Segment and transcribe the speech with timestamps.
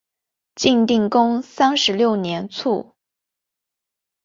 [0.55, 2.95] 晋定公三十六年卒。